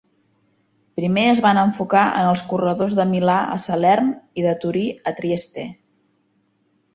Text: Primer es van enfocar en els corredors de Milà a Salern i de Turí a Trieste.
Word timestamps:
Primer 0.99 1.25
es 1.33 1.41
van 1.45 1.59
enfocar 1.63 2.05
en 2.21 2.29
els 2.29 2.43
corredors 2.53 2.95
de 3.01 3.05
Milà 3.11 3.35
a 3.57 3.59
Salern 3.67 4.09
i 4.43 4.47
de 4.47 4.55
Turí 4.65 4.83
a 5.13 5.15
Trieste. 5.21 5.69